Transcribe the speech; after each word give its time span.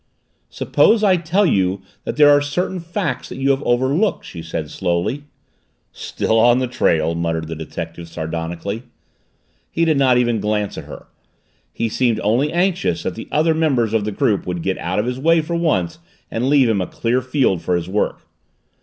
"Suppose 0.49 1.03
I 1.03 1.15
tell 1.15 1.45
you 1.45 1.83
that 2.05 2.15
there 2.17 2.31
are 2.31 2.41
certain 2.41 2.79
facts 2.79 3.29
that 3.29 3.37
you 3.37 3.51
have 3.51 3.61
overlooked?" 3.61 4.25
she 4.25 4.41
said 4.41 4.71
slowly. 4.71 5.25
"Still 5.91 6.39
on 6.39 6.57
the 6.57 6.65
trail!" 6.65 7.13
muttered 7.13 7.47
the 7.47 7.55
detective 7.55 8.07
sardonically. 8.09 8.81
He 9.69 9.85
did 9.85 9.99
not 9.99 10.17
even 10.17 10.39
glance 10.39 10.75
at 10.75 10.85
her. 10.85 11.05
He 11.71 11.87
seemed 11.87 12.19
only 12.21 12.51
anxious 12.51 13.03
that 13.03 13.13
the 13.13 13.27
other 13.31 13.53
members 13.53 13.93
of 13.93 14.03
the 14.03 14.11
group 14.11 14.47
would 14.47 14.63
get 14.63 14.79
out 14.79 14.97
of 14.97 15.05
his 15.05 15.19
way 15.19 15.39
for 15.39 15.55
once 15.55 15.99
and 16.31 16.49
leave 16.49 16.67
him 16.67 16.81
a 16.81 16.87
clear 16.87 17.21
field 17.21 17.61
for 17.61 17.75
his 17.75 17.87
work. 17.87 18.21